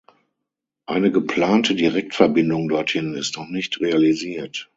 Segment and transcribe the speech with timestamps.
[0.87, 4.67] Eine geplante Direktverbindung dorthin ist noch nicht realisiert.